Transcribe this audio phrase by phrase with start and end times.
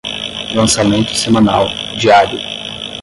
[0.55, 1.67] lançamento semanal,
[1.99, 2.39] diário